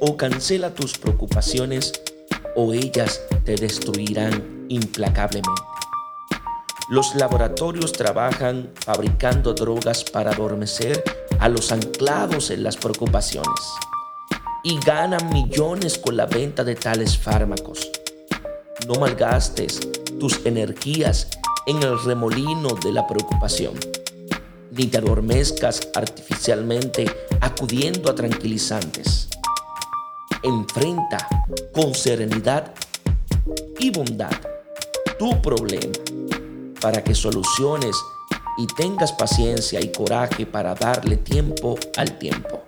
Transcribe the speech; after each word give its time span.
O 0.00 0.16
cancela 0.16 0.74
tus 0.74 0.98
preocupaciones 0.98 1.92
o 2.54 2.72
ellas 2.72 3.20
te 3.44 3.54
destruirán 3.54 4.66
implacablemente. 4.68 5.62
Los 6.88 7.14
laboratorios 7.16 7.92
trabajan 7.92 8.70
fabricando 8.74 9.54
drogas 9.54 10.04
para 10.04 10.30
adormecer 10.30 11.02
a 11.40 11.48
los 11.48 11.72
anclados 11.72 12.50
en 12.50 12.62
las 12.62 12.76
preocupaciones 12.76 13.60
y 14.62 14.78
ganan 14.80 15.28
millones 15.32 15.98
con 15.98 16.16
la 16.16 16.26
venta 16.26 16.64
de 16.64 16.74
tales 16.74 17.18
fármacos. 17.18 17.90
No 18.86 18.94
malgastes 18.94 19.80
tus 20.18 20.44
energías 20.44 21.28
en 21.66 21.82
el 21.82 22.00
remolino 22.04 22.68
de 22.82 22.92
la 22.92 23.06
preocupación, 23.06 23.74
ni 24.70 24.86
te 24.86 24.98
adormezcas 24.98 25.80
artificialmente 25.94 27.06
acudiendo 27.40 28.10
a 28.10 28.14
tranquilizantes. 28.14 29.28
Enfrenta 30.42 31.28
con 31.72 31.94
serenidad 31.94 32.72
y 33.78 33.90
bondad 33.90 34.32
tu 35.18 35.40
problema 35.40 35.92
para 36.80 37.02
que 37.02 37.14
soluciones 37.14 37.96
y 38.58 38.66
tengas 38.66 39.12
paciencia 39.12 39.80
y 39.80 39.92
coraje 39.92 40.46
para 40.46 40.74
darle 40.74 41.16
tiempo 41.16 41.78
al 41.96 42.18
tiempo, 42.18 42.62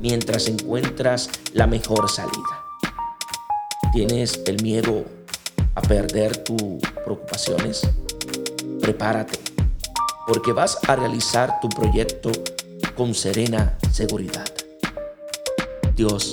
mientras 0.00 0.48
encuentras 0.48 1.30
la 1.52 1.66
mejor 1.66 2.10
salida. 2.10 2.64
¿Tienes 3.92 4.42
el 4.46 4.62
miedo 4.62 5.04
a 5.74 5.80
perder 5.80 6.36
tus 6.38 6.80
preocupaciones? 7.04 7.82
Prepárate, 8.80 9.38
porque 10.26 10.52
vas 10.52 10.78
a 10.86 10.96
realizar 10.96 11.60
tu 11.60 11.68
proyecto 11.68 12.30
con 12.96 13.14
serena 13.14 13.78
seguridad. 13.92 14.46
Dios 15.94 16.32